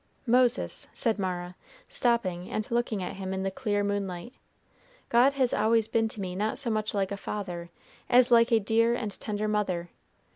"Moses," 0.25 0.87
said 0.95 1.19
Mara, 1.19 1.53
stopping 1.87 2.49
and 2.49 2.65
looking 2.71 3.03
at 3.03 3.17
him 3.17 3.35
in 3.35 3.43
the 3.43 3.51
clear 3.51 3.83
moonlight, 3.83 4.33
"God 5.09 5.33
has 5.33 5.53
always 5.53 5.87
been 5.87 6.07
to 6.07 6.19
me 6.19 6.33
not 6.35 6.57
so 6.57 6.71
much 6.71 6.95
like 6.95 7.11
a 7.11 7.17
father 7.17 7.69
as 8.09 8.31
like 8.31 8.51
a 8.51 8.59
dear 8.59 8.95
and 8.95 9.11
tender 9.19 9.47
mother. 9.47 9.91